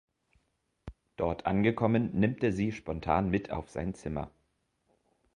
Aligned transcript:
Dort 1.15 1.45
angekommen, 1.45 2.09
nimmt 2.15 2.43
er 2.43 2.51
sie 2.51 2.71
spontan 2.71 3.29
mit 3.29 3.51
auf 3.51 3.69
sein 3.69 3.93
Zimmer. 3.93 4.31